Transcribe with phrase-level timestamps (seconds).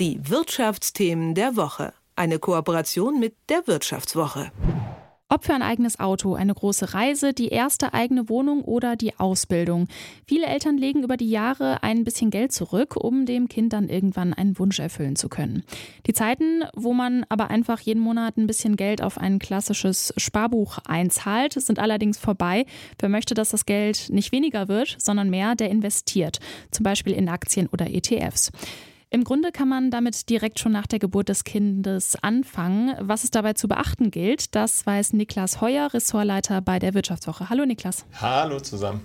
[0.00, 1.92] Die Wirtschaftsthemen der Woche.
[2.16, 4.50] Eine Kooperation mit der Wirtschaftswoche.
[5.28, 9.88] Ob für ein eigenes Auto, eine große Reise, die erste eigene Wohnung oder die Ausbildung.
[10.26, 14.32] Viele Eltern legen über die Jahre ein bisschen Geld zurück, um dem Kind dann irgendwann
[14.32, 15.64] einen Wunsch erfüllen zu können.
[16.06, 20.78] Die Zeiten, wo man aber einfach jeden Monat ein bisschen Geld auf ein klassisches Sparbuch
[20.78, 22.64] einzahlt, sind allerdings vorbei.
[22.98, 26.38] Wer möchte, dass das Geld nicht weniger wird, sondern mehr, der investiert.
[26.70, 28.50] Zum Beispiel in Aktien oder ETFs.
[29.12, 32.94] Im Grunde kann man damit direkt schon nach der Geburt des Kindes anfangen.
[33.00, 37.50] Was es dabei zu beachten gilt, das weiß Niklas Heuer, Ressortleiter bei der Wirtschaftswoche.
[37.50, 38.06] Hallo Niklas.
[38.20, 39.04] Hallo zusammen.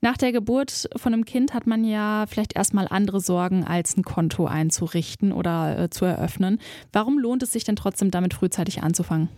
[0.00, 4.04] Nach der Geburt von einem Kind hat man ja vielleicht erstmal andere Sorgen, als ein
[4.04, 6.60] Konto einzurichten oder äh, zu eröffnen.
[6.92, 9.28] Warum lohnt es sich denn trotzdem damit frühzeitig anzufangen?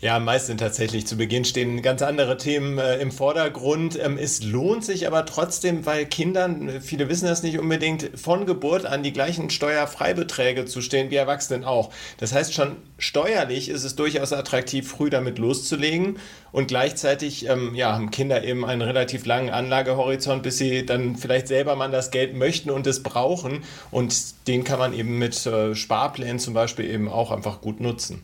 [0.00, 1.08] Ja, meistens tatsächlich.
[1.08, 3.98] Zu Beginn stehen ganz andere Themen äh, im Vordergrund.
[4.00, 8.86] Ähm, es lohnt sich aber trotzdem, weil Kindern, viele wissen das nicht unbedingt, von Geburt
[8.86, 11.90] an die gleichen Steuerfreibeträge zu stehen wie Erwachsenen auch.
[12.18, 16.20] Das heißt, schon steuerlich ist es durchaus attraktiv, früh damit loszulegen.
[16.52, 21.48] Und gleichzeitig ähm, ja, haben Kinder eben einen relativ langen Anlagehorizont, bis sie dann vielleicht
[21.48, 23.64] selber mal das Geld möchten und es brauchen.
[23.90, 28.22] Und den kann man eben mit äh, Sparplänen zum Beispiel eben auch einfach gut nutzen.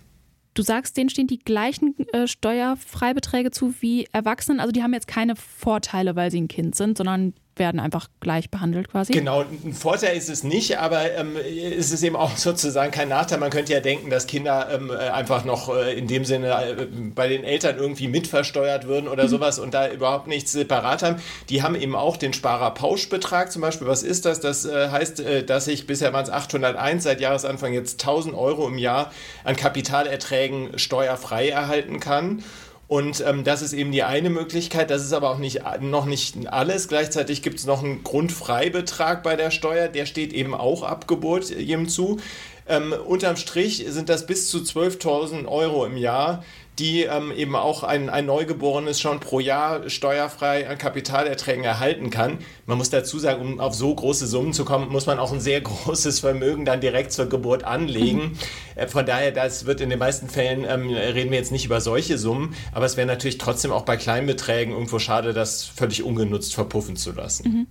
[0.54, 4.60] Du sagst, denen stehen die gleichen äh, Steuerfreibeträge zu wie Erwachsenen.
[4.60, 8.50] Also die haben jetzt keine Vorteile, weil sie ein Kind sind, sondern werden einfach gleich
[8.50, 9.12] behandelt quasi.
[9.12, 13.38] Genau, ein Vorteil ist es nicht, aber ähm, es ist eben auch sozusagen kein Nachteil.
[13.38, 16.86] Man könnte ja denken, dass Kinder ähm, äh, einfach noch äh, in dem Sinne äh,
[17.14, 19.28] bei den Eltern irgendwie mitversteuert würden oder mhm.
[19.28, 21.16] sowas und da überhaupt nichts separat haben.
[21.48, 23.86] Die haben eben auch den Sparerpauschbetrag zum Beispiel.
[23.86, 24.40] Was ist das?
[24.40, 28.68] Das äh, heißt, äh, dass ich bisher waren es 801, seit Jahresanfang jetzt 1000 Euro
[28.68, 29.12] im Jahr
[29.44, 32.42] an Kapitalerträgen steuerfrei erhalten kann.
[32.86, 34.90] Und ähm, das ist eben die eine Möglichkeit.
[34.90, 36.88] Das ist aber auch nicht, noch nicht alles.
[36.88, 39.88] Gleichzeitig gibt es noch einen Grundfreibetrag bei der Steuer.
[39.88, 42.18] Der steht eben auch ab Geburt jedem zu.
[42.66, 46.42] Ähm, unterm Strich sind das bis zu 12.000 Euro im Jahr,
[46.78, 52.38] die ähm, eben auch ein, ein Neugeborenes schon pro Jahr steuerfrei an Kapitalerträgen erhalten kann.
[52.66, 55.40] Man muss dazu sagen, um auf so große Summen zu kommen, muss man auch ein
[55.40, 58.22] sehr großes Vermögen dann direkt zur Geburt anlegen.
[58.22, 58.38] Mhm.
[58.74, 61.80] Äh, von daher, das wird in den meisten Fällen, ähm, reden wir jetzt nicht über
[61.80, 66.02] solche Summen, aber es wäre natürlich trotzdem auch bei kleinen Beträgen irgendwo schade, das völlig
[66.02, 67.48] ungenutzt verpuffen zu lassen.
[67.48, 67.66] Mhm.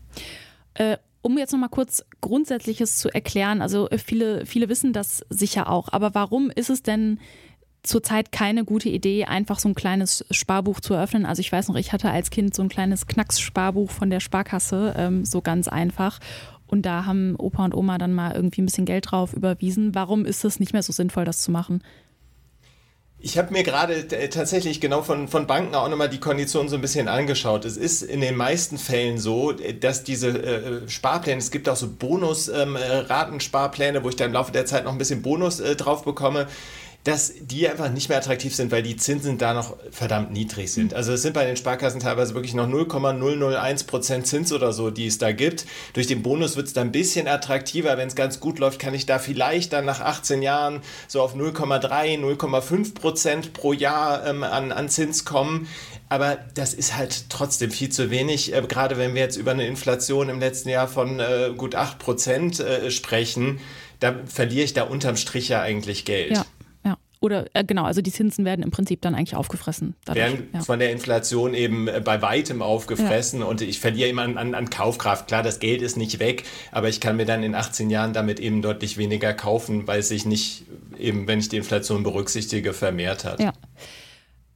[0.76, 5.70] Äh, um jetzt nochmal kurz Grundsätzliches zu erklären, also äh, viele, viele wissen das sicher
[5.70, 7.18] auch, aber warum ist es denn
[7.82, 11.26] zurzeit keine gute Idee, einfach so ein kleines Sparbuch zu eröffnen.
[11.26, 14.94] Also ich weiß noch, ich hatte als Kind so ein kleines Knacks-Sparbuch von der Sparkasse,
[14.98, 16.20] ähm, so ganz einfach.
[16.66, 19.94] Und da haben Opa und Oma dann mal irgendwie ein bisschen Geld drauf überwiesen.
[19.96, 21.84] Warum ist es nicht mehr so sinnvoll, das zu machen?
[23.26, 26.76] Ich habe mir gerade äh, tatsächlich genau von, von Banken auch nochmal die Konditionen so
[26.76, 27.64] ein bisschen angeschaut.
[27.64, 31.78] Es ist in den meisten Fällen so, äh, dass diese äh, Sparpläne, es gibt auch
[31.78, 35.78] so Bonus-Ratensparpläne, ähm, wo ich dann im Laufe der Zeit noch ein bisschen Bonus äh,
[35.78, 36.48] drauf bekomme
[37.04, 40.92] dass die einfach nicht mehr attraktiv sind, weil die Zinsen da noch verdammt niedrig sind.
[40.92, 40.98] Mhm.
[40.98, 45.08] Also es sind bei den Sparkassen teilweise wirklich noch 0,001 Prozent Zins oder so, die
[45.08, 45.66] es da gibt.
[45.94, 47.98] Durch den Bonus wird es dann ein bisschen attraktiver.
[47.98, 51.36] Wenn es ganz gut läuft, kann ich da vielleicht dann nach 18 Jahren so auf
[51.36, 55.68] 0,3, 0,5 Prozent pro Jahr ähm, an, an Zins kommen.
[56.08, 59.68] Aber das ist halt trotzdem viel zu wenig, äh, gerade wenn wir jetzt über eine
[59.68, 63.60] Inflation im letzten Jahr von äh, gut 8 Prozent äh, sprechen.
[64.00, 66.36] Da verliere ich da unterm Strich ja eigentlich Geld.
[66.36, 66.46] Ja.
[67.24, 69.96] Oder äh, genau, also die Zinsen werden im Prinzip dann eigentlich aufgefressen.
[70.04, 70.60] Dadurch, werden ja.
[70.60, 73.46] von der Inflation eben äh, bei weitem aufgefressen ja.
[73.46, 75.28] und ich verliere immer an, an, an, Kaufkraft.
[75.28, 78.42] Klar, das Geld ist nicht weg, aber ich kann mir dann in 18 Jahren damit
[78.42, 80.66] eben deutlich weniger kaufen, weil es sich nicht
[81.00, 83.40] eben, wenn ich die Inflation berücksichtige, vermehrt hat.
[83.40, 83.54] Ja.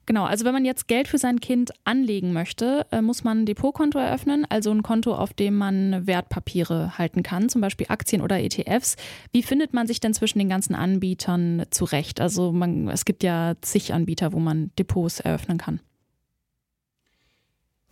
[0.07, 3.45] Genau, also wenn man jetzt Geld für sein Kind anlegen möchte, äh, muss man ein
[3.45, 8.39] Depotkonto eröffnen, also ein Konto, auf dem man Wertpapiere halten kann, zum Beispiel Aktien oder
[8.39, 8.95] ETFs.
[9.33, 12.21] Wie findet man sich denn zwischen den ganzen Anbietern zurecht?
[12.21, 15.81] Also man, es gibt ja zig Anbieter, wo man Depots eröffnen kann.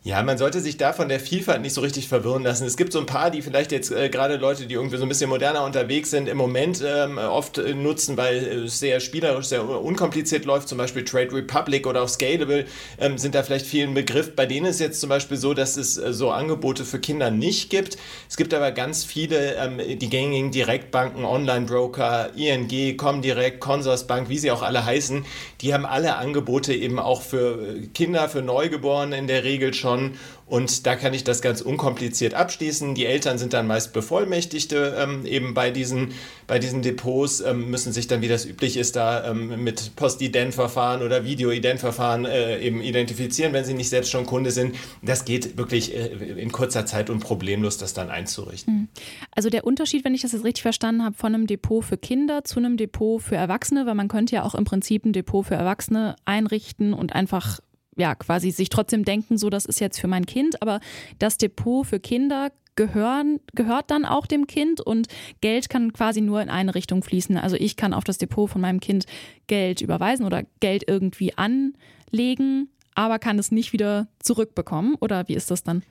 [0.05, 2.67] Ja, man sollte sich da von der Vielfalt nicht so richtig verwirren lassen.
[2.67, 5.09] Es gibt so ein paar, die vielleicht jetzt äh, gerade Leute, die irgendwie so ein
[5.09, 8.35] bisschen moderner unterwegs sind, im Moment ähm, oft äh, nutzen, weil
[8.65, 10.67] es sehr spielerisch, sehr unkompliziert läuft.
[10.67, 12.67] Zum Beispiel Trade Republic oder auch Scalable
[12.99, 14.35] ähm, sind da vielleicht vielen Begriff.
[14.35, 17.71] Bei denen ist jetzt zum Beispiel so, dass es äh, so Angebote für Kinder nicht
[17.71, 17.97] gibt.
[18.29, 24.51] Es gibt aber ganz viele, ähm, die gängigen Direktbanken, Online-Broker, ING, Comdirect, Consorsbank, wie sie
[24.51, 25.25] auch alle heißen,
[25.61, 27.57] die haben alle Angebote eben auch für
[27.95, 32.35] Kinder, für Neugeborene in der Regel schon begonnen und da kann ich das ganz unkompliziert
[32.35, 32.93] abschließen.
[32.93, 36.09] Die Eltern sind dann meist Bevollmächtigte ähm, eben bei diesen,
[36.45, 41.01] bei diesen Depots, ähm, müssen sich dann, wie das üblich ist, da ähm, mit Postident-Verfahren
[41.01, 44.75] oder Video-Ident-Verfahren äh, eben identifizieren, wenn sie nicht selbst schon Kunde sind.
[45.01, 46.09] Das geht wirklich äh,
[46.39, 48.73] in kurzer Zeit und problemlos, das dann einzurichten.
[48.73, 48.87] Mhm.
[49.31, 52.43] Also der Unterschied, wenn ich das jetzt richtig verstanden habe, von einem Depot für Kinder
[52.43, 55.55] zu einem Depot für Erwachsene, weil man könnte ja auch im Prinzip ein Depot für
[55.55, 57.59] Erwachsene einrichten und einfach
[57.95, 60.79] ja quasi sich trotzdem denken, so das ist jetzt für mein Kind, aber
[61.19, 65.07] das Depot für Kinder gehören, gehört dann auch dem Kind und
[65.41, 67.37] Geld kann quasi nur in eine Richtung fließen.
[67.37, 69.05] Also ich kann auf das Depot von meinem Kind
[69.47, 74.95] Geld überweisen oder Geld irgendwie anlegen, aber kann es nicht wieder zurückbekommen.
[74.99, 75.83] Oder wie ist das dann?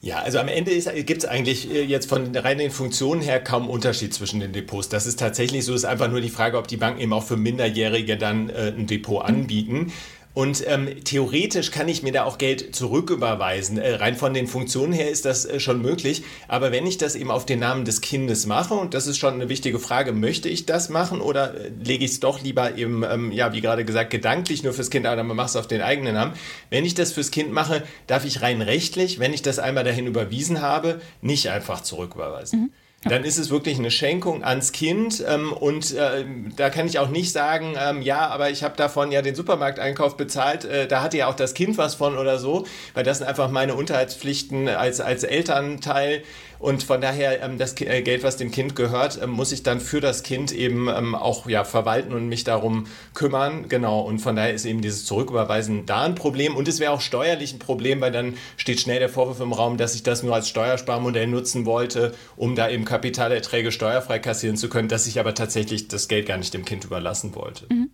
[0.00, 0.70] Ja, also am Ende
[1.02, 4.88] gibt es eigentlich äh, jetzt von rein den Funktionen her kaum Unterschied zwischen den Depots.
[4.88, 7.36] Das ist tatsächlich so, ist einfach nur die Frage, ob die Banken eben auch für
[7.36, 9.92] Minderjährige dann äh, ein Depot anbieten.
[10.34, 13.78] Und ähm, theoretisch kann ich mir da auch Geld zurücküberweisen.
[13.78, 16.22] Äh, rein von den Funktionen her ist das äh, schon möglich.
[16.46, 19.34] Aber wenn ich das eben auf den Namen des Kindes mache, und das ist schon
[19.34, 23.02] eine wichtige Frage, möchte ich das machen oder äh, lege ich es doch lieber eben,
[23.02, 25.80] ähm, ja, wie gerade gesagt, gedanklich nur fürs Kind, aber man macht es auf den
[25.80, 26.34] eigenen Namen.
[26.70, 30.06] Wenn ich das fürs Kind mache, darf ich rein rechtlich, wenn ich das einmal dahin
[30.06, 32.60] überwiesen habe, nicht einfach zurücküberweisen.
[32.60, 32.70] Mhm
[33.04, 35.24] dann ist es wirklich eine Schenkung ans Kind.
[35.26, 36.24] Ähm, und äh,
[36.56, 40.16] da kann ich auch nicht sagen, ähm, ja, aber ich habe davon ja den Supermarkteinkauf
[40.16, 43.26] bezahlt, äh, da hatte ja auch das Kind was von oder so, weil das sind
[43.28, 46.22] einfach meine Unterhaltspflichten als, als Elternteil.
[46.58, 49.80] Und von daher, ähm, das äh, Geld, was dem Kind gehört, ähm, muss ich dann
[49.80, 53.68] für das Kind eben ähm, auch ja, verwalten und mich darum kümmern.
[53.68, 54.00] Genau.
[54.00, 56.56] Und von daher ist eben dieses Zurücküberweisen da ein Problem.
[56.56, 59.76] Und es wäre auch steuerlich ein Problem, weil dann steht schnell der Vorwurf im Raum,
[59.76, 64.68] dass ich das nur als Steuersparmodell nutzen wollte, um da eben Kapitalerträge steuerfrei kassieren zu
[64.68, 67.66] können, dass ich aber tatsächlich das Geld gar nicht dem Kind überlassen wollte.
[67.72, 67.90] Mhm.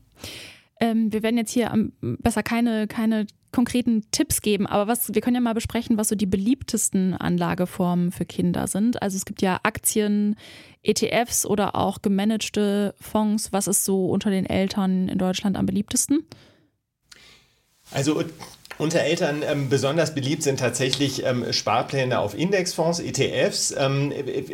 [0.81, 5.23] Ähm, wir werden jetzt hier am, besser keine, keine konkreten Tipps geben, aber was, wir
[5.23, 9.01] können ja mal besprechen, was so die beliebtesten Anlageformen für Kinder sind.
[9.01, 10.37] Also es gibt ja Aktien,
[10.83, 13.53] ETFs oder auch gemanagte Fonds.
[13.53, 16.25] Was ist so unter den Eltern in Deutschland am beliebtesten?
[17.93, 18.25] Also
[18.77, 23.73] unter Eltern ähm, besonders beliebt sind tatsächlich ähm, Sparpläne auf Indexfonds, ETFs.
[23.79, 24.13] Ähm,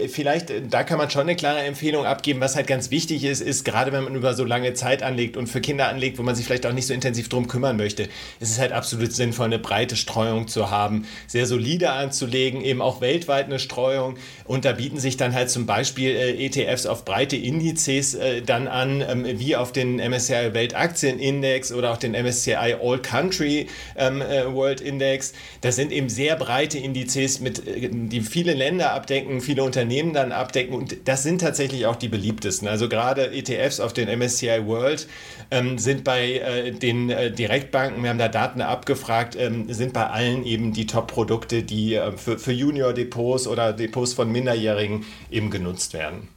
[0.09, 2.41] vielleicht, äh, da kann man schon eine klare Empfehlung abgeben.
[2.41, 5.47] Was halt ganz wichtig ist, ist gerade wenn man über so lange Zeit anlegt und
[5.47, 8.05] für Kinder anlegt, wo man sich vielleicht auch nicht so intensiv drum kümmern möchte,
[8.41, 13.01] ist es halt absolut sinnvoll, eine breite Streuung zu haben, sehr solide anzulegen, eben auch
[13.01, 14.17] weltweit eine Streuung.
[14.45, 18.69] Und da bieten sich dann halt zum Beispiel äh, ETFs auf breite Indizes äh, dann
[18.69, 23.67] an, ähm, wie auf den MSCI Weltaktienindex oder auch den MSCI All Country.
[23.95, 25.33] Äh, ähm, äh, World Index.
[25.61, 30.33] Das sind eben sehr breite Indizes, mit, äh, die viele Länder abdecken, viele Unternehmen dann
[30.33, 32.69] abdecken und das sind tatsächlich auch die beliebtesten.
[32.69, 35.07] Also gerade ETFs auf den MSCI World
[35.51, 40.07] ähm, sind bei äh, den äh, Direktbanken, wir haben da Daten abgefragt, ähm, sind bei
[40.07, 45.95] allen eben die Top-Produkte, die äh, für, für Junior-Depots oder Depots von Minderjährigen eben genutzt
[45.95, 46.29] werden.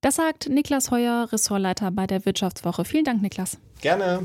[0.00, 2.84] Das sagt Niklas Heuer, Ressortleiter bei der Wirtschaftswoche.
[2.84, 3.58] Vielen Dank, Niklas.
[3.80, 4.24] Gerne.